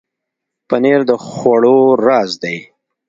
[0.67, 2.57] پنېر د خوړو راز دی.